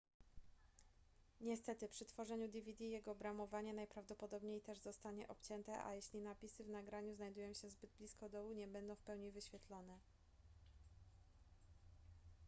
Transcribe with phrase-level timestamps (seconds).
[1.41, 7.15] niestety przy tworzeniu dvd jego obramowanie najprawdopodobniej też zostanie obcięte a jeśli napisy w nagraniu
[7.15, 9.99] znajdują się zbyt blisko dołu nie będą w pełni wyświetlone